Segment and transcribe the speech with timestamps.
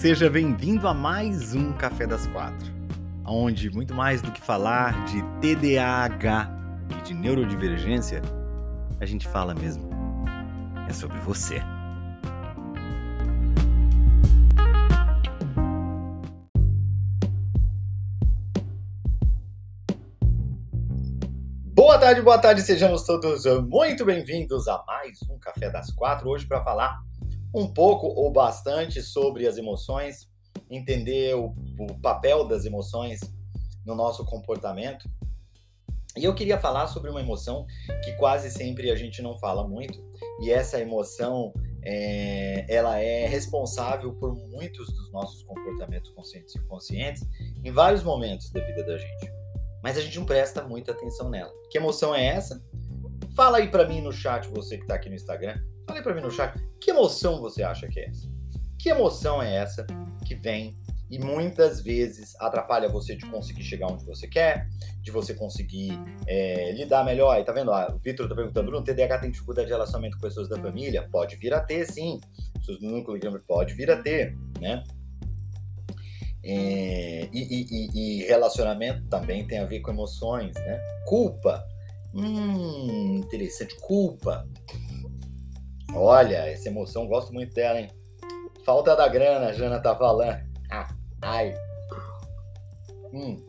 [0.00, 2.72] Seja bem-vindo a mais um Café das Quatro,
[3.22, 6.50] onde muito mais do que falar de TDAH
[6.88, 8.22] e de neurodivergência,
[8.98, 9.90] a gente fala mesmo
[10.88, 11.60] é sobre você.
[21.74, 26.30] Boa tarde, boa tarde, sejamos todos muito bem-vindos a mais um Café das Quatro.
[26.30, 27.02] Hoje para falar
[27.54, 30.28] um pouco ou bastante sobre as emoções,
[30.70, 33.20] entender o, o, papel das emoções
[33.84, 35.08] no nosso comportamento.
[36.16, 37.66] E eu queria falar sobre uma emoção
[38.04, 40.02] que quase sempre a gente não fala muito,
[40.40, 47.22] e essa emoção é, ela é responsável por muitos dos nossos comportamentos conscientes e inconscientes
[47.64, 49.32] em vários momentos da vida da gente.
[49.82, 51.50] Mas a gente não presta muita atenção nela.
[51.70, 52.62] Que emoção é essa?
[53.34, 55.58] Fala aí para mim no chat, você que está aqui no Instagram.
[55.90, 58.28] Fale para mim no chat, que emoção você acha que é essa?
[58.78, 59.86] Que emoção é essa
[60.24, 60.78] que vem
[61.10, 64.68] e muitas vezes atrapalha você de conseguir chegar onde você quer,
[65.02, 67.34] de você conseguir é, lidar melhor.
[67.34, 67.72] Aí tá vendo?
[67.72, 71.08] Ah, o Vitor tá perguntando, Bruno, TDAH tem dificuldade de relacionamento com pessoas da família?
[71.10, 72.20] Pode vir a ter, sim.
[72.54, 74.84] Pessoas do núcleo pode vir a ter, né?
[76.44, 80.80] É, e, e, e, relacionamento também tem a ver com emoções, né?
[81.06, 81.66] Culpa.
[82.14, 83.76] Hum, interessante.
[83.80, 84.46] Culpa.
[85.94, 87.90] Olha, essa emoção, gosto muito dela, hein?
[88.64, 90.40] Falta da grana, Jana tá falando.
[90.70, 90.88] Ah,
[91.22, 91.54] ai.
[93.12, 93.44] Hum.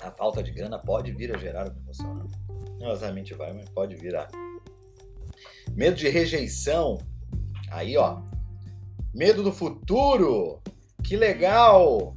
[0.00, 2.24] A falta de grana pode vir a gerar uma emoção, né?
[2.78, 4.28] Não exatamente vai, mas pode virar.
[5.72, 6.98] Medo de rejeição.
[7.70, 8.20] Aí, ó.
[9.12, 10.60] Medo do futuro.
[11.02, 12.16] Que legal!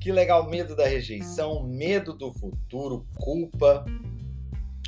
[0.00, 3.84] Que legal, medo da rejeição, medo do futuro, culpa.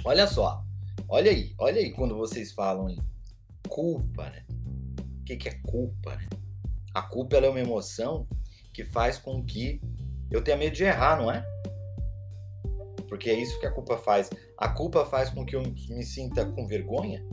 [0.04, 0.62] Olha só.
[1.08, 2.98] Olha aí, olha aí quando vocês falam em
[3.66, 4.44] culpa, né?
[5.20, 6.28] O que, que é culpa, né?
[6.94, 8.26] A culpa é uma emoção
[8.72, 9.80] que faz com que
[10.30, 11.44] eu tenha medo de errar, não é?
[13.08, 14.30] Porque é isso que a culpa faz.
[14.58, 17.24] A culpa faz com que eu me sinta com vergonha,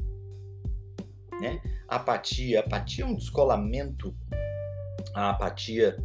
[1.39, 1.61] né?
[1.87, 4.15] Apatia, apatia é um descolamento.
[5.13, 5.97] A apatia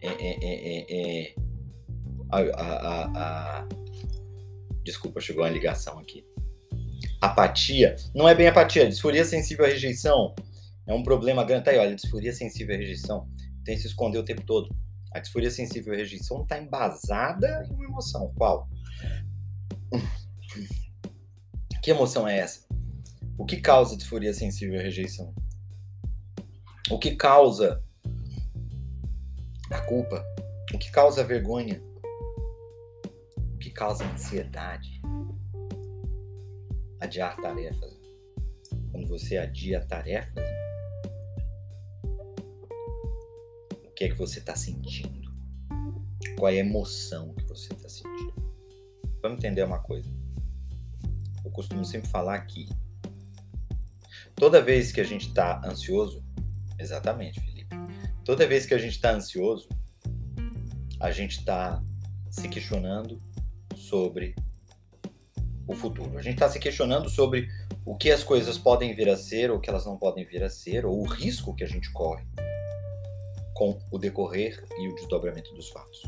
[0.00, 1.34] é, é, é, é, é
[2.30, 3.68] a, a, a,
[4.82, 6.24] desculpa, chegou uma ligação aqui
[7.22, 7.94] apatia.
[8.12, 10.34] Não é bem apatia, disforia sensível à rejeição.
[10.84, 11.64] É um problema grande.
[11.64, 13.28] Tá aí, olha, disforia sensível à rejeição.
[13.64, 14.74] Tem que se esconder o tempo todo.
[15.12, 18.32] A disforia sensível à rejeição está embasada em uma emoção.
[18.34, 18.68] Qual?
[21.80, 22.66] Que emoção é essa?
[23.38, 25.32] O que causa disforia sensível à rejeição?
[26.90, 27.82] O que causa
[29.70, 30.24] a culpa?
[30.74, 31.80] O que causa a vergonha?
[33.36, 35.01] O que causa a ansiedade?
[37.02, 38.00] Adiar tarefas.
[38.92, 40.44] Quando você adia tarefas,
[43.84, 45.30] o que é que você está sentindo?
[46.38, 48.34] Qual é a emoção que você está sentindo?
[49.20, 50.08] Vamos entender uma coisa.
[51.44, 52.68] Eu costumo sempre falar que
[54.36, 56.24] toda vez que a gente está ansioso,
[56.78, 57.74] exatamente, Felipe.
[58.24, 59.68] Toda vez que a gente está ansioso,
[61.00, 61.82] a gente está
[62.30, 63.20] se questionando
[63.74, 64.36] sobre
[65.72, 66.18] o futuro.
[66.18, 67.48] A gente está se questionando sobre
[67.84, 70.42] o que as coisas podem vir a ser ou o que elas não podem vir
[70.42, 72.24] a ser, ou o risco que a gente corre
[73.54, 76.02] com o decorrer e o desdobramento dos fatos.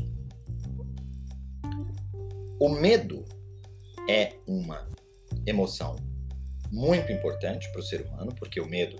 [2.59, 3.25] O medo
[4.09, 4.87] é uma
[5.45, 5.95] emoção
[6.71, 8.97] muito importante para o ser humano, porque o medo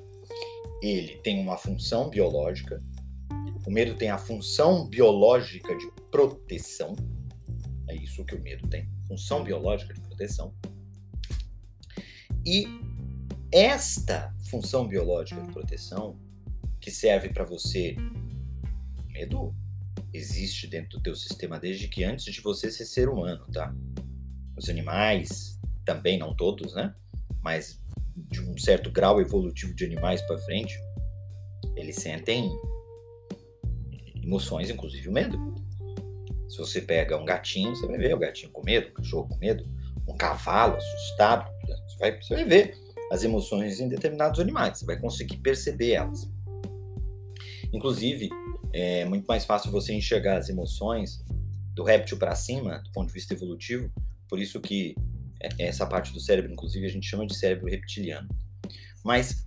[0.81, 2.81] ele tem uma função biológica.
[3.65, 6.95] O medo tem a função biológica de proteção.
[7.89, 10.53] É isso que o medo tem função biológica de proteção.
[12.45, 12.67] E
[13.51, 16.17] esta função biológica de proteção,
[16.79, 17.95] que serve para você,
[19.09, 19.53] medo
[20.13, 23.75] existe dentro do teu sistema desde que antes de você ser ser humano, tá?
[24.57, 26.95] Os animais, também não todos, né?
[27.41, 27.81] Mas
[28.15, 30.73] de um certo grau evolutivo de animais para frente,
[31.75, 32.49] eles sentem
[34.23, 35.37] emoções, inclusive o medo.
[36.47, 39.37] Se você pega um gatinho, você vai ver o gatinho com medo, o cachorro com
[39.37, 39.67] medo,
[40.07, 41.49] um cavalo assustado,
[41.87, 42.77] você vai, você vai ver
[43.11, 46.29] as emoções em determinados animais, você vai conseguir perceber elas.
[47.73, 48.29] Inclusive,
[48.73, 51.23] é muito mais fácil você enxergar as emoções
[51.73, 53.91] do réptil para cima, do ponto de vista evolutivo,
[54.29, 54.95] por isso que
[55.41, 58.27] é, essa parte do cérebro, inclusive, a gente chama de cérebro reptiliano.
[59.03, 59.45] Mas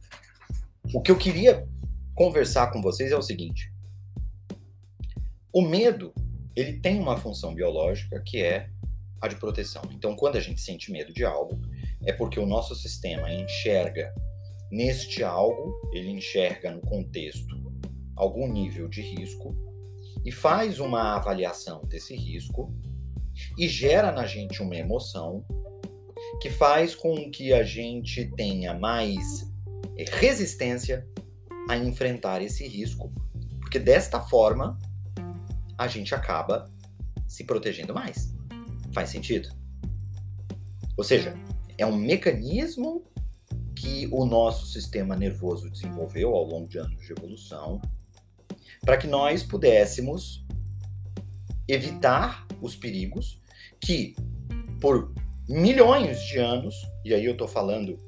[0.95, 1.67] o que eu queria
[2.15, 3.73] conversar com vocês é o seguinte:
[5.53, 6.13] o medo
[6.55, 8.69] ele tem uma função biológica que é
[9.20, 9.82] a de proteção.
[9.93, 11.61] Então, quando a gente sente medo de algo,
[12.05, 14.12] é porque o nosso sistema enxerga
[14.70, 17.56] neste algo, ele enxerga no contexto
[18.17, 19.56] algum nível de risco
[20.25, 22.75] e faz uma avaliação desse risco
[23.56, 25.44] e gera na gente uma emoção
[26.41, 29.49] que faz com que a gente tenha mais
[30.12, 31.06] resistência
[31.69, 33.12] a enfrentar esse risco,
[33.61, 34.79] porque desta forma
[35.76, 36.71] a gente acaba
[37.26, 38.35] se protegendo mais.
[38.93, 39.49] Faz sentido?
[40.96, 41.35] Ou seja,
[41.76, 43.05] é um mecanismo
[43.76, 47.81] que o nosso sistema nervoso desenvolveu ao longo de anos de evolução
[48.81, 50.44] para que nós pudéssemos
[51.69, 53.40] evitar os perigos
[53.81, 54.17] que,
[54.81, 55.14] por
[55.49, 56.75] milhões de anos,
[57.05, 57.99] e aí eu estou falando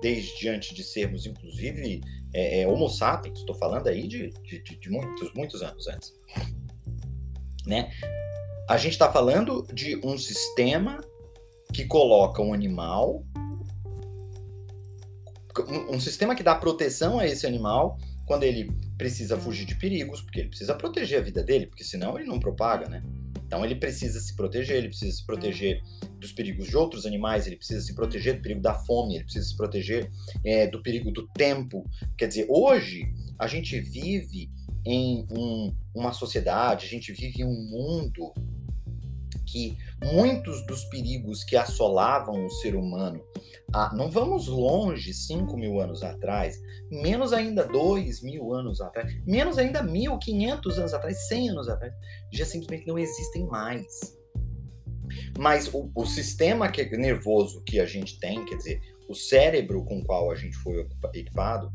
[0.00, 2.00] desde antes de sermos, inclusive,
[2.32, 6.14] é, é, Homo sapiens, estou falando aí de, de, de, muitos, muitos anos antes.
[7.66, 7.90] Né?
[8.70, 11.00] A gente está falando de um sistema
[11.74, 13.26] que coloca um animal,
[15.88, 20.38] um sistema que dá proteção a esse animal quando ele precisa fugir de perigos, porque
[20.38, 23.02] ele precisa proteger a vida dele, porque senão ele não propaga, né?
[23.44, 25.82] Então ele precisa se proteger, ele precisa se proteger
[26.20, 29.48] dos perigos de outros animais, ele precisa se proteger do perigo da fome, ele precisa
[29.48, 30.08] se proteger
[30.44, 31.84] é, do perigo do tempo.
[32.16, 34.48] Quer dizer, hoje a gente vive
[34.86, 38.32] em um, uma sociedade, a gente vive em um mundo
[39.50, 39.76] que
[40.12, 43.22] muitos dos perigos que assolavam o ser humano,
[43.72, 46.60] ah, não vamos longe, 5 mil anos atrás,
[46.90, 51.92] menos ainda 2 mil anos atrás, menos ainda 1.500 anos atrás, 100 anos atrás,
[52.32, 54.18] já simplesmente não existem mais.
[55.38, 59.98] Mas o, o sistema que, nervoso que a gente tem, quer dizer, o cérebro com
[59.98, 61.72] o qual a gente foi equipado,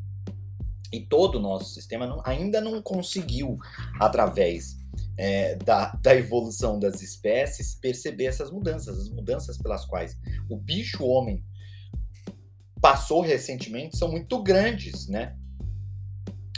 [0.91, 3.57] e todo o nosso sistema não, ainda não conseguiu,
[3.99, 4.77] através
[5.17, 10.17] é, da, da, evolução das espécies, perceber essas mudanças, as mudanças pelas quais
[10.49, 11.43] o bicho-homem
[12.81, 15.35] passou recentemente são muito grandes, né?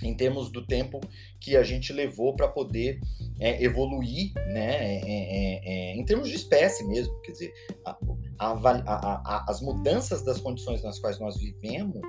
[0.04, 1.00] Em termos do tempo
[1.40, 3.00] que a gente levou para poder
[3.40, 4.76] é, evoluir, né?
[4.76, 7.54] É, é, é, em termos de espécie mesmo, quer dizer,
[7.86, 7.98] a,
[8.40, 12.02] a, a, as mudanças das condições nas quais nós vivemos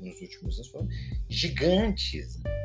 [0.00, 0.88] nos últimos anos foram
[1.28, 2.38] gigantes.
[2.42, 2.59] Né?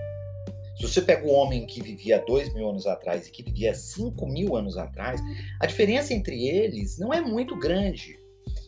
[0.78, 4.28] Se você pega o homem que vivia dois mil anos atrás e que vivia cinco
[4.28, 5.22] mil anos atrás,
[5.60, 8.20] a diferença entre eles não é muito grande.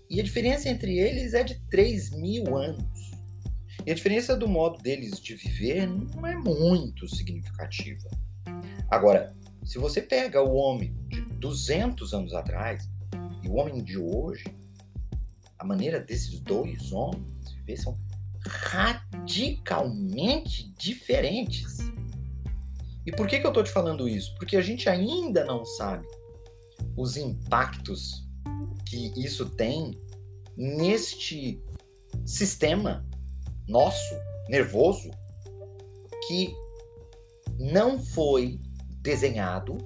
[0.09, 3.11] E a diferença entre eles é de 3 mil anos.
[3.85, 8.09] E a diferença do modo deles de viver não é muito significativa.
[8.89, 12.89] Agora, se você pega o homem de 200 anos atrás
[13.43, 14.45] e o homem de hoje,
[15.59, 17.99] a maneira desses dois homens viver são
[18.45, 21.79] radicalmente diferentes.
[23.07, 24.35] E por que, que eu estou te falando isso?
[24.35, 26.05] Porque a gente ainda não sabe
[26.97, 28.27] os impactos
[28.85, 29.97] que isso tem
[30.57, 31.63] neste
[32.25, 33.07] sistema
[33.65, 34.13] nosso,
[34.49, 35.09] nervoso,
[36.27, 36.53] que
[37.57, 38.59] não foi
[38.99, 39.77] desenhado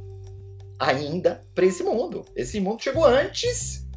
[0.79, 2.25] ainda para esse mundo.
[2.35, 3.87] Esse mundo chegou antes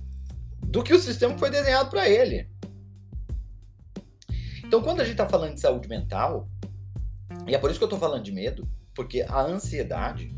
[0.61, 2.47] do que o sistema foi desenhado para ele.
[4.63, 6.47] Então, quando a gente está falando de saúde mental,
[7.47, 10.35] e é por isso que eu estou falando de medo, porque a ansiedade,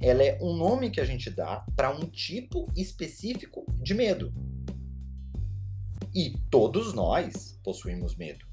[0.00, 4.32] ela é um nome que a gente dá para um tipo específico de medo.
[6.14, 8.46] E todos nós possuímos medo.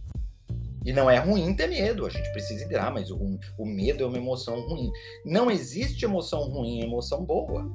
[0.85, 4.07] E não é ruim ter medo, a gente precisa entender, mas o, o medo é
[4.07, 4.91] uma emoção ruim.
[5.25, 7.71] Não existe emoção ruim e emoção boa.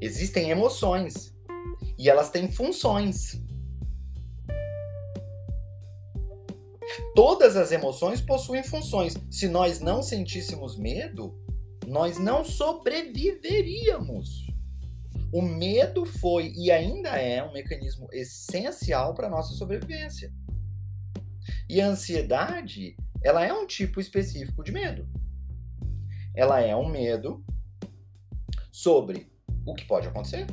[0.00, 1.32] Existem emoções.
[1.96, 3.40] E elas têm funções.
[7.14, 9.16] Todas as emoções possuem funções.
[9.30, 11.34] Se nós não sentíssemos medo,
[11.86, 14.46] nós não sobreviveríamos.
[15.32, 20.32] O medo foi e ainda é um mecanismo essencial para a nossa sobrevivência.
[21.68, 25.08] E a ansiedade, ela é um tipo específico de medo.
[26.34, 27.44] Ela é um medo
[28.72, 29.30] sobre
[29.64, 30.46] o que pode acontecer.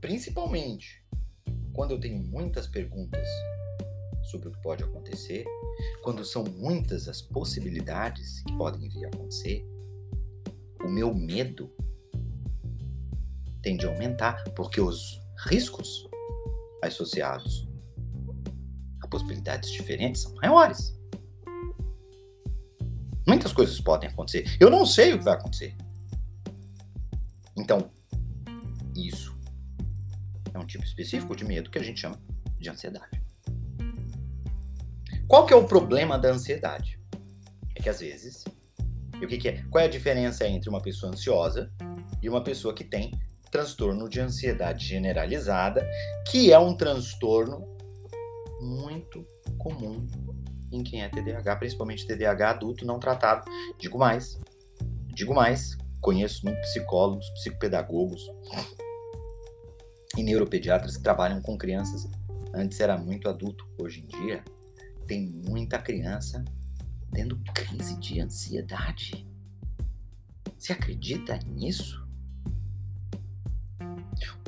[0.00, 1.03] Principalmente
[1.74, 3.26] quando eu tenho muitas perguntas
[4.22, 5.44] sobre o que pode acontecer,
[6.02, 9.66] quando são muitas as possibilidades que podem vir a acontecer,
[10.82, 11.70] o meu medo
[13.60, 16.08] tende a aumentar, porque os riscos
[16.82, 17.68] associados
[19.02, 20.96] a possibilidades diferentes são maiores.
[23.26, 24.44] Muitas coisas podem acontecer.
[24.60, 25.76] Eu não sei o que vai acontecer.
[27.56, 27.90] Então,
[28.94, 29.33] isso
[30.54, 32.18] é um tipo específico de medo que a gente chama
[32.58, 33.22] de ansiedade.
[35.26, 36.98] Qual que é o problema da ansiedade?
[37.74, 38.44] É que às vezes,
[39.20, 39.62] e o que, que é?
[39.70, 41.70] Qual é a diferença entre uma pessoa ansiosa
[42.22, 43.12] e uma pessoa que tem
[43.50, 45.86] transtorno de ansiedade generalizada,
[46.30, 47.64] que é um transtorno
[48.60, 49.26] muito
[49.58, 50.06] comum
[50.72, 53.48] em quem é TDAH, principalmente TDAH adulto não tratado.
[53.78, 54.38] Digo mais,
[55.14, 58.22] digo mais, conheço muitos psicólogos, psicopedagogos
[60.16, 62.08] e neuropediatras que trabalham com crianças.
[62.52, 64.44] Antes era muito adulto, hoje em dia
[65.06, 66.44] tem muita criança
[67.12, 69.26] tendo crise de ansiedade.
[70.58, 72.02] Você acredita nisso?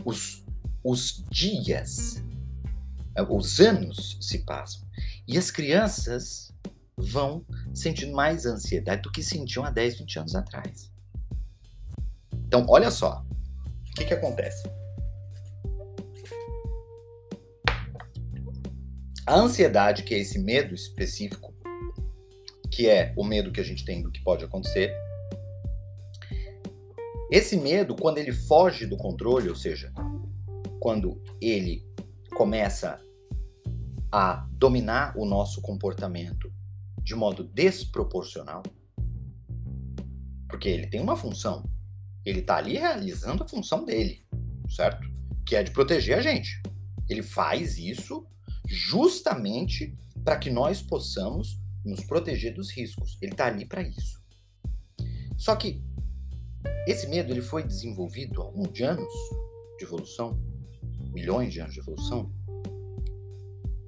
[0.05, 0.45] Os,
[0.83, 2.23] os dias,
[3.29, 4.87] os anos se passam
[5.27, 6.53] e as crianças
[6.97, 7.45] vão
[7.75, 10.91] sentindo mais ansiedade do que sentiam há 10, 20 anos atrás.
[12.47, 13.25] Então, olha só.
[13.91, 14.69] O que, que acontece?
[19.26, 21.52] A ansiedade, que é esse medo específico,
[22.71, 24.95] que é o medo que a gente tem do que pode acontecer,
[27.28, 29.92] esse medo, quando ele foge do controle, ou seja,
[30.78, 31.85] quando ele
[32.37, 33.02] começa
[34.12, 36.52] a dominar o nosso comportamento
[37.02, 38.62] de modo desproporcional,
[40.49, 41.64] porque ele tem uma função,
[42.25, 44.25] ele está ali realizando a função dele,
[44.68, 45.04] certo?
[45.45, 46.62] Que é de proteger a gente.
[47.09, 48.25] Ele faz isso
[48.67, 53.17] justamente para que nós possamos nos proteger dos riscos.
[53.23, 54.21] Ele está ali para isso.
[55.37, 55.83] Só que
[56.87, 59.13] esse medo ele foi desenvolvido há alguns anos
[59.79, 60.41] de evolução,
[61.13, 62.33] milhões de anos de evolução,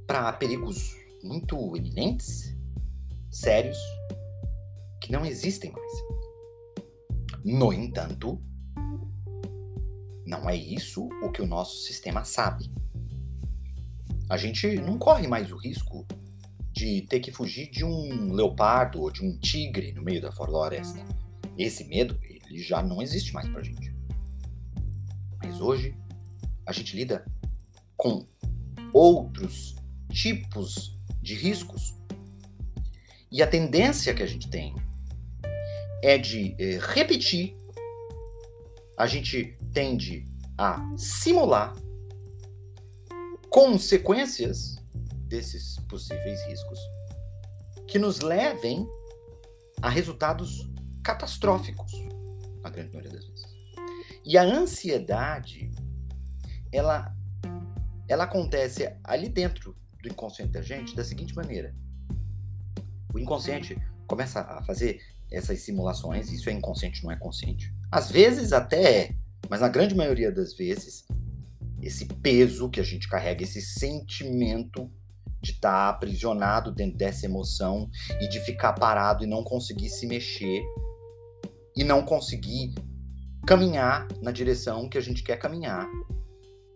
[0.07, 2.57] para perigos muito eminentes,
[3.31, 3.79] sérios,
[5.01, 5.93] que não existem mais.
[7.45, 8.41] No entanto,
[10.27, 12.71] não é isso o que o nosso sistema sabe.
[14.29, 16.07] A gente não corre mais o risco
[16.71, 21.01] de ter que fugir de um leopardo ou de um tigre no meio da floresta.
[21.57, 23.93] Esse medo, ele já não existe mais pra gente.
[25.43, 25.95] Mas hoje,
[26.67, 27.25] a gente lida
[27.97, 28.27] com
[28.93, 29.75] outros
[30.11, 31.97] tipos de riscos.
[33.33, 34.75] E a tendência que a gente tem
[36.03, 37.57] é de eh, repetir,
[38.97, 41.75] a gente tende a simular
[43.51, 44.77] consequências
[45.27, 46.79] desses possíveis riscos
[47.87, 48.87] que nos levem
[49.81, 50.69] a resultados
[51.03, 51.93] catastróficos,
[52.63, 53.45] na grande maioria das vezes.
[54.25, 55.71] E a ansiedade,
[56.73, 57.15] ela,
[58.07, 61.75] ela acontece ali dentro do inconsciente da gente da seguinte maneira:
[63.15, 65.01] o inconsciente começa a fazer
[65.31, 67.73] essas simulações, isso é inconsciente, não é consciente.
[67.91, 69.15] Às vezes até é,
[69.49, 71.07] mas na grande maioria das vezes
[71.83, 74.91] esse peso que a gente carrega, esse sentimento
[75.41, 77.89] de estar tá aprisionado dentro dessa emoção
[78.21, 80.63] e de ficar parado e não conseguir se mexer
[81.77, 82.75] e não conseguir
[83.47, 85.89] caminhar na direção que a gente quer caminhar,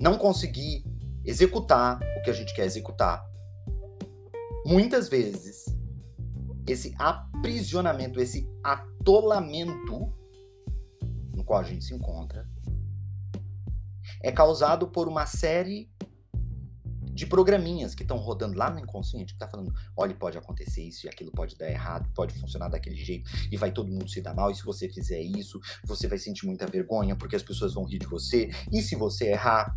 [0.00, 0.84] não conseguir
[1.24, 3.24] executar o que a gente quer executar.
[4.64, 5.66] Muitas vezes,
[6.66, 10.12] esse aprisionamento, esse atolamento
[11.34, 12.48] no qual a gente se encontra,
[14.22, 15.90] é causado por uma série
[17.14, 21.06] de programinhas que estão rodando lá no inconsciente, que tá falando, olha, pode acontecer isso
[21.06, 24.34] e aquilo pode dar errado, pode funcionar daquele jeito e vai todo mundo se dar
[24.34, 27.84] mal, e se você fizer isso, você vai sentir muita vergonha porque as pessoas vão
[27.84, 29.76] rir de você, e se você errar,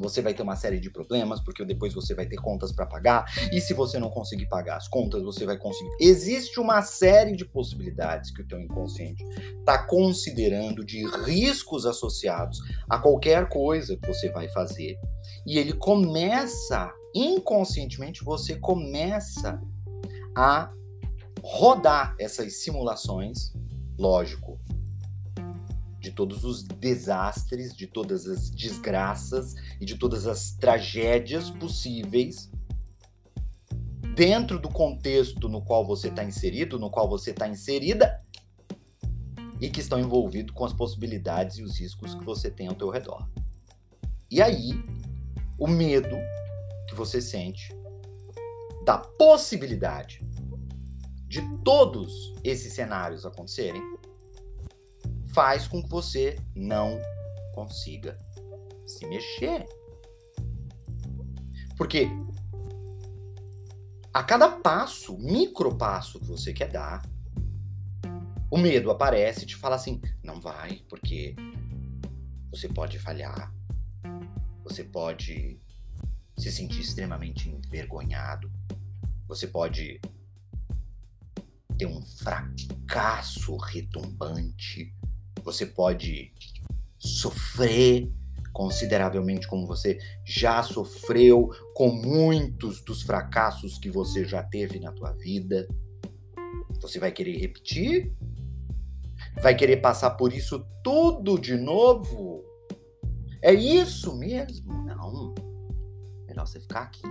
[0.00, 3.24] você vai ter uma série de problemas, porque depois você vai ter contas para pagar,
[3.52, 5.90] e se você não conseguir pagar as contas, você vai conseguir.
[6.00, 9.22] Existe uma série de possibilidades que o teu inconsciente
[9.58, 14.96] está considerando de riscos associados a qualquer coisa que você vai fazer.
[15.46, 19.60] E ele começa, inconscientemente, você começa
[20.36, 20.70] a
[21.42, 23.52] rodar essas simulações,
[23.98, 24.58] lógico,
[25.98, 32.50] de todos os desastres, de todas as desgraças e de todas as tragédias possíveis
[34.14, 38.20] dentro do contexto no qual você está inserido, no qual você está inserida
[39.60, 42.90] e que estão envolvidos com as possibilidades e os riscos que você tem ao teu
[42.90, 43.28] redor.
[44.30, 44.70] E aí,
[45.58, 46.16] o medo
[46.88, 47.72] que você sente
[48.84, 50.20] da possibilidade
[51.26, 53.82] de todos esses cenários acontecerem
[55.32, 57.00] faz com que você não
[57.54, 58.18] consiga
[58.86, 59.66] se mexer.
[61.76, 62.08] Porque
[64.12, 67.02] a cada passo, micro passo que você quer dar,
[68.50, 71.36] o medo aparece e te fala assim: não vai, porque
[72.50, 73.54] você pode falhar,
[74.64, 75.60] você pode
[76.36, 78.50] se sentir extremamente envergonhado,
[79.26, 80.00] você pode
[81.76, 84.92] ter um fracasso retumbante,
[85.52, 86.30] você pode
[86.98, 88.12] sofrer
[88.52, 95.12] consideravelmente como você já sofreu com muitos dos fracassos que você já teve na tua
[95.12, 95.66] vida.
[96.82, 98.12] Você vai querer repetir?
[99.40, 102.44] Vai querer passar por isso tudo de novo?
[103.40, 104.84] É isso mesmo?
[104.84, 105.34] Não.
[106.26, 107.02] Melhor você ficar aqui.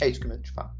[0.00, 0.70] É isso que eu te falo.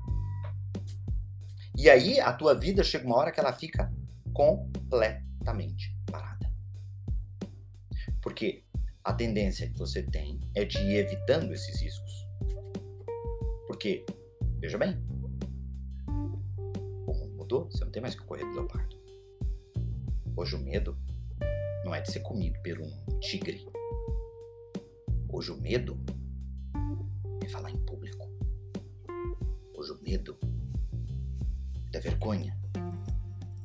[1.77, 3.93] E aí a tua vida chega uma hora que ela fica
[4.33, 6.53] completamente parada.
[8.23, 8.65] Porque
[9.05, 12.27] a tendência que você tem é de ir evitando esses riscos.
[13.67, 14.05] Porque,
[14.59, 14.97] veja bem,
[16.09, 18.97] o mundo mudou, você não tem mais que correr do leopardo.
[20.37, 20.99] Hoje o medo
[21.85, 23.67] não é de ser comido por um tigre.
[25.29, 25.99] Hoje o medo
[27.45, 27.86] é falar em o
[30.07, 30.39] medo
[31.91, 32.57] da vergonha,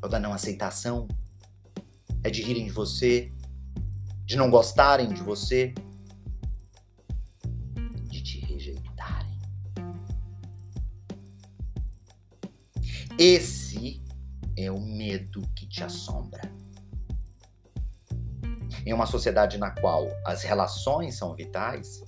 [0.04, 1.08] é da não aceitação,
[2.24, 3.32] é de rirem de você,
[4.26, 5.72] de não gostarem de você,
[8.10, 9.40] de te rejeitarem.
[13.20, 14.02] Esse
[14.58, 16.42] é o medo que te assombra.
[18.84, 22.04] Em uma sociedade na qual as relações são vitais,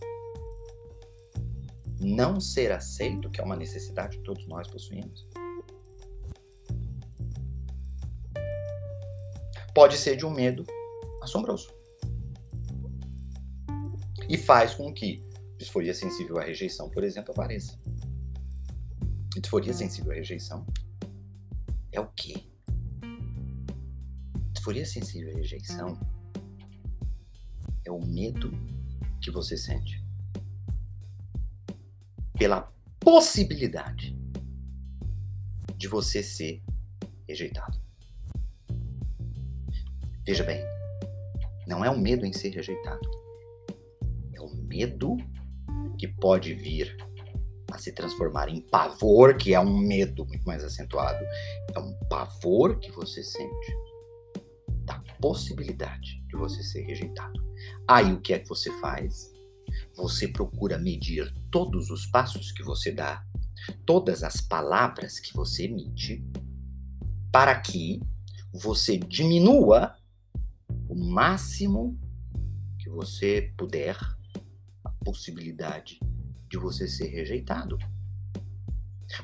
[2.04, 5.28] não ser aceito, que é uma necessidade que todos nós possuímos,
[9.74, 10.66] pode ser de um medo
[11.22, 11.74] assombroso
[14.30, 15.24] e faz com que
[15.58, 17.80] disforia sensível à rejeição, por exemplo, apareça.
[19.36, 20.66] Disforia sensível à rejeição
[21.92, 22.36] é o quê?
[24.52, 26.00] Disforia sensível à rejeição
[27.86, 28.52] é o medo
[29.22, 30.03] que você sente
[32.44, 32.70] pela
[33.00, 34.14] possibilidade
[35.78, 36.62] de você ser
[37.26, 37.82] rejeitado.
[40.26, 40.62] Veja bem,
[41.65, 43.24] não é o medo em ser rejeitado
[44.74, 45.17] medo
[46.00, 46.98] que pode vir
[47.72, 51.24] a se transformar em pavor, que é um medo muito mais acentuado,
[51.74, 53.78] é um pavor que você sente
[54.86, 57.39] da possibilidade de você ser rejeitado.
[57.88, 59.33] Aí o que é que você faz?
[59.95, 63.23] Você procura medir todos os passos que você dá,
[63.86, 66.23] todas as palavras que você emite,
[67.32, 68.01] para que
[68.53, 69.95] você diminua
[70.88, 71.99] o máximo
[72.79, 73.97] que você puder
[75.03, 75.99] possibilidade
[76.49, 77.77] de você ser rejeitado.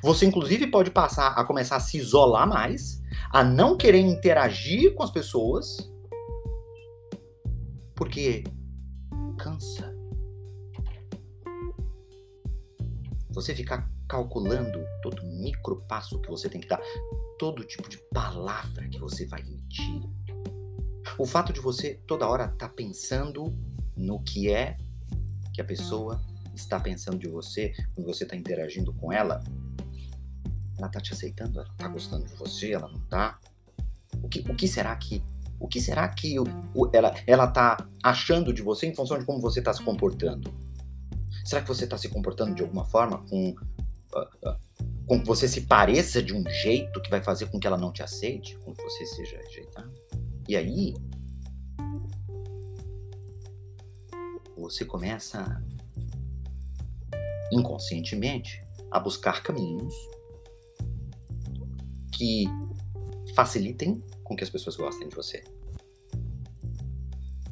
[0.02, 3.02] Você, inclusive, pode passar a começar a se isolar mais,
[3.32, 5.90] a não querer interagir com as pessoas,
[7.94, 8.44] porque
[9.36, 9.89] cansa.
[13.32, 16.80] Você ficar calculando todo micro passo que você tem que dar,
[17.38, 20.02] todo tipo de palavra que você vai emitir.
[21.16, 23.54] O fato de você toda hora estar tá pensando
[23.96, 24.76] no que é
[25.52, 26.20] que a pessoa
[26.54, 29.42] está pensando de você quando você está interagindo com ela?
[30.76, 31.60] Ela está te aceitando?
[31.60, 32.72] Ela está gostando de você?
[32.72, 33.38] Ela não está?
[34.22, 35.22] O que, o que será que
[35.58, 39.26] o que será que o, o, ela ela está achando de você em função de
[39.26, 40.50] como você está se comportando?
[41.44, 44.70] Será que você está se comportando de alguma forma com uh, uh,
[45.06, 47.92] com que você se pareça de um jeito que vai fazer com que ela não
[47.92, 49.92] te aceite, com que você seja rejeitado?
[50.48, 50.94] E aí
[54.56, 55.62] você começa
[57.52, 59.94] inconscientemente a buscar caminhos
[62.12, 62.44] que
[63.34, 65.42] facilitem com que as pessoas gostem de você.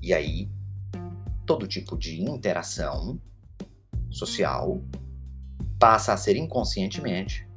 [0.03, 0.49] E aí,
[1.45, 3.21] todo tipo de interação
[4.19, 4.83] social
[5.79, 7.49] passa a ser inconscientemente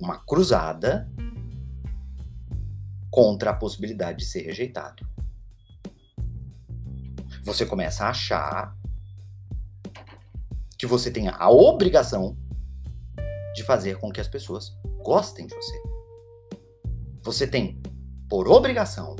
[0.00, 1.08] uma cruzada
[3.10, 5.06] contra a possibilidade de ser rejeitado
[7.46, 8.76] você começa a achar
[10.76, 12.36] que você tem a obrigação
[13.54, 15.82] de fazer com que as pessoas gostem de você.
[17.22, 17.80] Você tem,
[18.28, 19.14] por obrigação,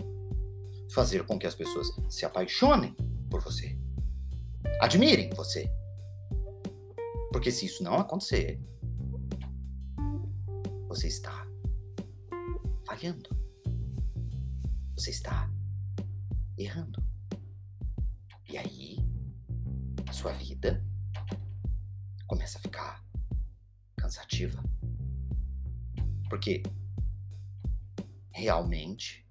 [0.92, 2.96] fazer com que as pessoas se apaixonem
[3.30, 3.78] por você,
[4.80, 5.70] admirem você.
[7.36, 8.58] Porque se isso não acontecer,
[10.88, 11.46] você está
[12.86, 13.28] falhando.
[14.94, 15.46] Você está
[16.56, 17.04] errando.
[18.48, 18.96] E aí,
[20.08, 20.82] a sua vida
[22.26, 23.04] começa a ficar
[23.98, 24.64] cansativa.
[26.30, 26.62] Porque
[28.30, 29.28] realmente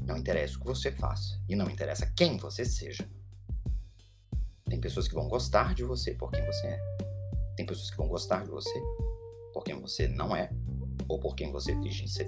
[0.00, 3.06] não interessa o que você faça e não interessa quem você seja.
[4.84, 6.78] Pessoas que vão gostar de você por quem você é.
[7.56, 8.82] Tem pessoas que vão gostar de você
[9.54, 10.50] por quem você não é,
[11.08, 11.74] ou por quem você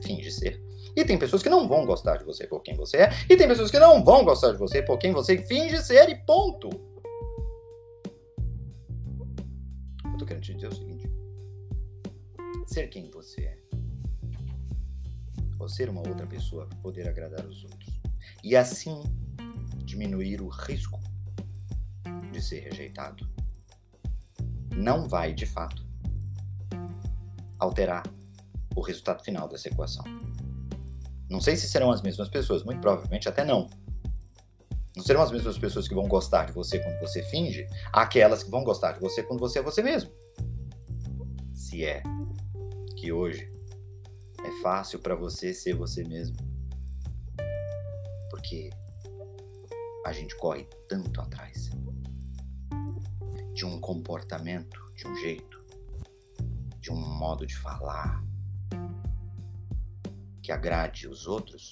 [0.01, 0.59] finge ser.
[0.97, 3.11] E tem pessoas que não vão gostar de você por quem você é.
[3.29, 6.15] E tem pessoas que não vão gostar de você por quem você finge ser e
[6.15, 6.71] ponto.
[10.11, 11.11] Eu tô querendo te dizer o seguinte:
[12.65, 13.59] ser quem você é,
[15.59, 18.01] ou ser uma outra pessoa poder agradar os outros,
[18.43, 19.03] e assim
[19.85, 20.99] diminuir o risco
[22.37, 23.27] de ser rejeitado,
[24.75, 25.85] não vai de fato
[27.59, 28.03] alterar
[28.75, 30.05] o resultado final dessa equação.
[31.31, 33.69] Não sei se serão as mesmas pessoas, muito provavelmente até não.
[34.95, 38.51] Não serão as mesmas pessoas que vão gostar de você quando você finge, aquelas que
[38.51, 40.11] vão gostar de você quando você é você mesmo.
[41.55, 42.03] Se é
[42.97, 43.51] que hoje
[44.45, 46.37] é fácil para você ser você mesmo.
[48.31, 48.71] Porque
[50.05, 51.71] a gente corre tanto atrás
[53.57, 55.65] de um comportamento, de um jeito,
[56.79, 58.23] de um modo de falar,
[60.43, 61.71] que agrade os outros,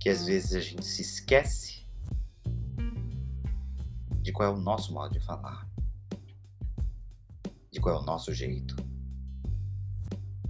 [0.00, 1.86] que às vezes a gente se esquece
[4.22, 5.68] de qual é o nosso modo de falar,
[7.70, 8.74] de qual é o nosso jeito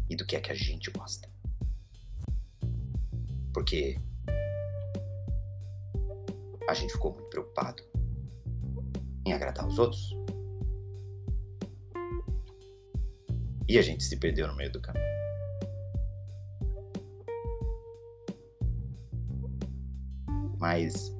[0.09, 1.29] e do que é que a gente gosta.
[3.53, 4.01] Porque
[6.69, 7.96] a gente ficou muito preocupado
[9.27, 10.17] em agradar os outros.
[13.69, 15.05] E a gente se perdeu no meio do caminho.
[20.59, 21.12] Mas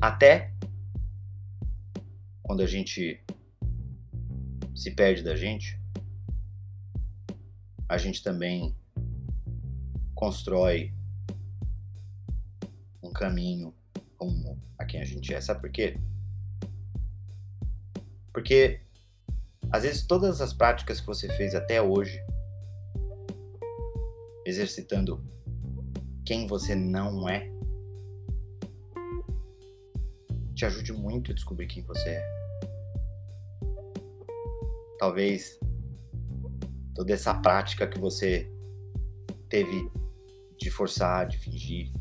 [0.00, 0.52] até
[2.42, 3.22] quando a gente
[4.74, 5.78] se perde da gente,
[7.86, 8.74] a gente também
[10.14, 10.94] constrói
[13.20, 13.74] caminho
[14.18, 15.40] rumo a quem a gente é.
[15.42, 15.98] Sabe por quê?
[18.32, 18.80] Porque
[19.70, 22.18] às vezes todas as práticas que você fez até hoje
[24.46, 25.22] exercitando
[26.24, 27.50] quem você não é,
[30.54, 32.40] te ajude muito a descobrir quem você é.
[34.98, 35.58] Talvez
[36.94, 38.50] toda essa prática que você
[39.48, 39.90] teve
[40.58, 41.92] de forçar, de fingir,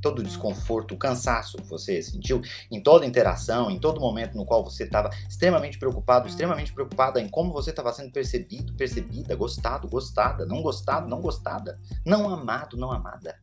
[0.00, 4.44] todo o desconforto, o cansaço que você sentiu em toda interação, em todo momento no
[4.44, 9.88] qual você estava extremamente preocupado, extremamente preocupada em como você estava sendo percebido, percebida, gostado,
[9.88, 13.36] gostada, não gostado, não gostada, não amado, não amada.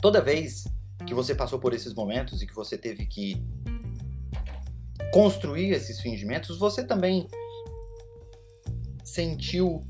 [0.00, 0.64] Toda vez
[1.06, 3.42] que você passou por esses momentos e que você teve que
[5.12, 7.28] construir esses fingimentos, você também
[9.04, 9.86] sentiu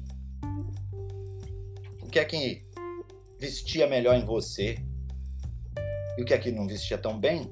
[2.02, 2.64] o que é que
[3.44, 4.82] vestia melhor em você
[6.16, 7.42] e o que aqui não vestia tão bem.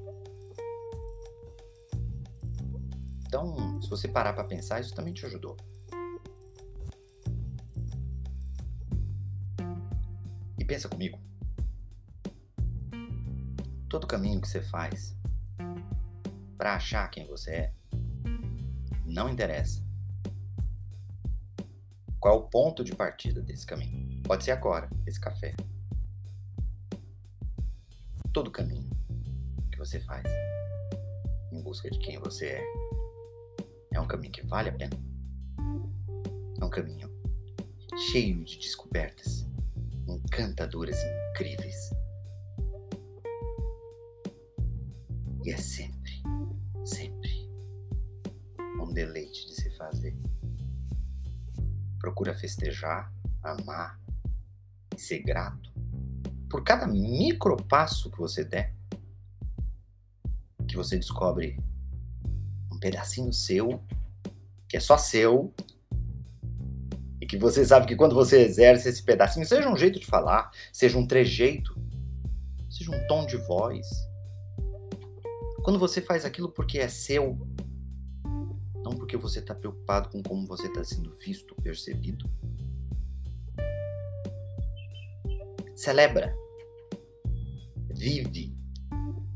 [3.27, 5.55] Então, se você parar para pensar, isso também te ajudou.
[10.57, 11.19] E pensa comigo.
[13.87, 15.15] Todo caminho que você faz
[16.57, 17.73] para achar quem você é
[19.05, 19.83] não interessa.
[22.19, 24.23] Qual é o ponto de partida desse caminho?
[24.23, 25.53] Pode ser agora, esse café
[28.33, 28.89] todo caminho
[29.71, 30.23] que você faz
[31.51, 32.63] em busca de quem você é
[33.91, 34.97] é um caminho que vale a pena.
[36.59, 37.07] É um caminho
[38.11, 39.45] cheio de descobertas
[40.07, 41.91] encantadoras e incríveis.
[45.45, 46.13] E é sempre,
[46.83, 47.47] sempre
[48.81, 50.17] um deleite de se fazer.
[51.99, 54.01] Procura festejar, amar
[54.95, 55.72] e ser grato
[56.53, 58.75] por cada micro passo que você der,
[60.67, 61.59] que você descobre
[62.71, 63.81] um pedacinho seu,
[64.69, 65.51] que é só seu,
[67.19, 70.51] e que você sabe que quando você exerce esse pedacinho, seja um jeito de falar,
[70.71, 71.75] seja um trejeito,
[72.69, 73.87] seja um tom de voz,
[75.63, 77.35] quando você faz aquilo porque é seu,
[78.75, 82.29] não porque você está preocupado com como você está sendo visto, percebido.
[85.75, 86.42] Celebra
[87.93, 88.55] vive,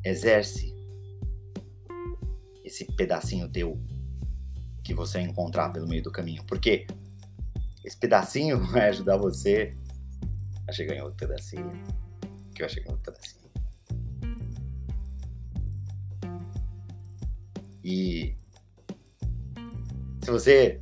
[0.04, 0.76] exerce
[2.64, 3.80] esse pedacinho teu
[4.84, 6.44] que você encontrar pelo meio do caminho.
[6.46, 6.88] Porque
[7.84, 9.76] esse pedacinho vai ajudar você
[10.68, 11.72] a chegar em outro pedacinho,
[12.54, 13.38] que vai chegar em outro pedacinho.
[17.84, 18.36] E
[20.22, 20.82] se você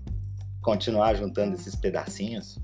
[0.60, 2.58] continuar juntando esses pedacinhos,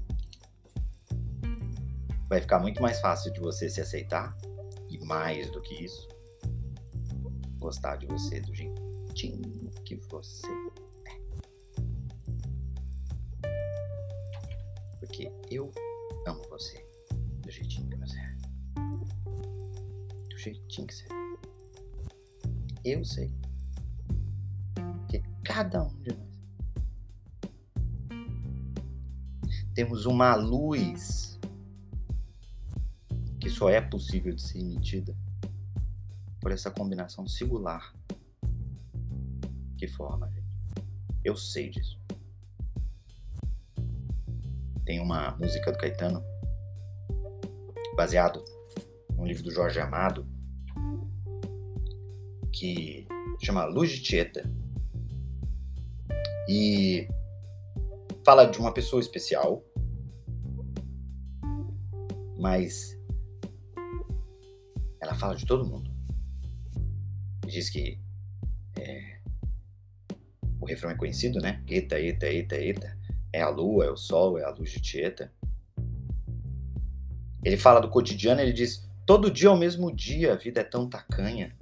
[2.28, 4.36] vai ficar muito mais fácil de você se aceitar
[5.05, 6.07] mais do que isso,
[7.57, 10.47] gostar de você do jeitinho que você
[11.05, 11.21] é.
[14.99, 15.71] Porque eu
[16.27, 16.85] amo você
[17.41, 18.35] do jeitinho que você é.
[20.29, 21.21] Do jeitinho que você é.
[22.83, 23.31] Eu sei
[25.07, 26.31] que cada um de nós
[29.73, 31.31] temos uma luz
[33.41, 35.17] que só é possível de ser emitida
[36.39, 37.91] por essa combinação singular
[39.77, 40.45] que forma a gente.
[41.23, 41.99] Eu sei disso.
[44.86, 46.23] Tem uma música do Caetano
[47.95, 48.43] baseado
[49.15, 50.27] num livro do Jorge Amado
[52.54, 53.08] que
[53.41, 54.43] chama Luz de Tieta.
[56.47, 57.08] E
[58.23, 59.63] fala de uma pessoa especial,
[62.38, 63.00] mas
[65.21, 65.91] fala de todo mundo.
[67.45, 67.99] Diz que
[68.75, 69.19] é,
[70.60, 71.63] o refrão é conhecido, né?
[71.69, 72.97] Eta, eta, eta, eta.
[73.31, 75.31] É a lua, é o sol, é a luz de Tieta.
[77.43, 80.63] Ele fala do cotidiano, ele diz: todo dia é o mesmo dia, a vida é
[80.63, 81.55] tão tacanha,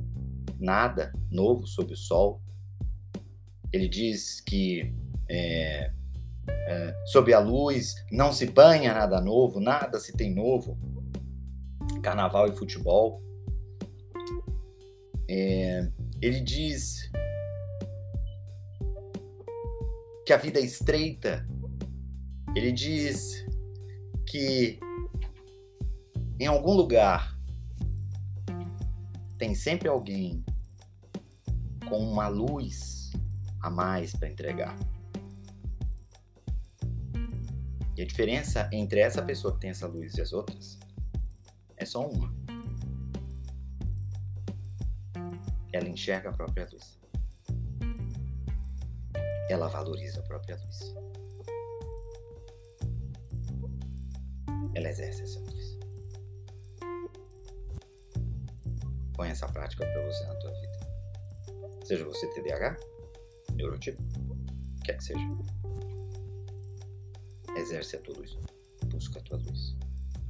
[0.57, 2.41] nada novo sob o sol.
[3.73, 4.95] Ele diz que
[5.27, 5.91] é,
[6.47, 10.77] é, sob a luz, não se banha nada novo, nada se tem novo.
[12.01, 13.28] Carnaval e futebol.
[15.31, 15.87] É,
[16.19, 17.11] ele diz
[20.25, 21.47] que a vida é estreita.
[22.55, 23.45] Ele diz
[24.25, 24.79] que
[26.39, 27.37] em algum lugar
[29.37, 30.43] tem sempre alguém
[31.87, 33.11] com uma luz
[33.61, 34.75] a mais para entregar.
[37.95, 40.79] E a diferença entre essa pessoa que tem essa luz e as outras
[41.77, 42.38] é só uma.
[45.71, 46.99] Ela enxerga a própria luz.
[49.49, 50.95] Ela valoriza a própria luz.
[54.75, 55.79] Ela exerce essa luz.
[59.13, 60.79] Põe essa prática para você na tua vida.
[61.85, 62.77] Seja você TDAH,
[63.55, 64.01] neurotipo,
[64.85, 65.19] quer que seja.
[67.57, 68.37] Exerce a tua luz.
[68.85, 69.75] Busca a tua luz.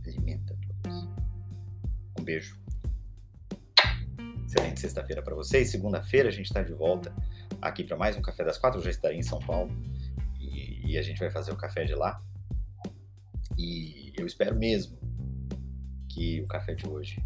[0.07, 1.09] Alimenta a tua luz.
[2.19, 2.58] Um beijo.
[4.49, 5.69] Excelente sexta-feira para vocês.
[5.69, 7.13] Segunda-feira a gente está de volta
[7.61, 8.79] aqui para mais um Café das Quatro.
[8.79, 9.71] Eu já estarei em São Paulo
[10.39, 12.19] e, e a gente vai fazer o café de lá.
[13.55, 14.97] E eu espero mesmo
[16.09, 17.23] que o café de hoje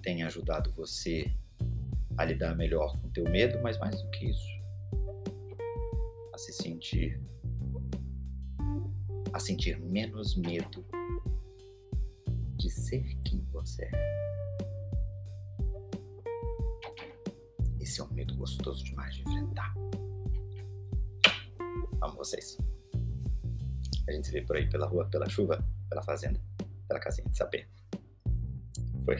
[0.00, 1.30] tenha ajudado você
[2.16, 4.48] a lidar melhor com teu medo, mas mais do que isso,
[6.32, 7.20] a se sentir
[9.30, 10.86] a sentir menos medo
[12.56, 14.73] de ser quem você é.
[17.94, 19.72] Esse é um medo gostoso demais de enfrentar.
[22.02, 22.58] Amo vocês.
[24.08, 26.40] A gente se vê por aí pela rua, pela chuva, pela fazenda,
[26.88, 27.68] pela casinha de saber.
[29.04, 29.16] Foi.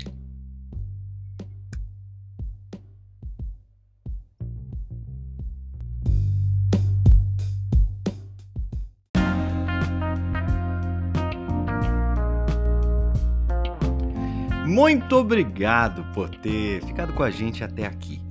[14.66, 18.23] Muito obrigado por ter ficado com a gente até aqui.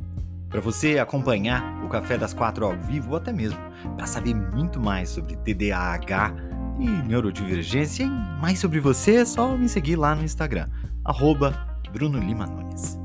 [0.53, 3.57] Para você acompanhar o Café das Quatro ao vivo, ou até mesmo
[3.97, 6.31] para saber muito mais sobre TDAH
[6.79, 10.69] e neurodivergência e mais sobre você, é só me seguir lá no Instagram,
[11.03, 11.57] arroba
[11.91, 13.02] Bruno Lima Nunes.